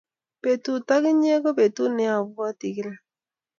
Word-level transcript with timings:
petut 0.41 0.87
ak 0.95 1.03
inye 1.11 1.33
ko 1.43 1.49
petut 1.57 1.91
ne 1.95 2.05
apwati 2.17 2.67
kilaa 2.75 3.01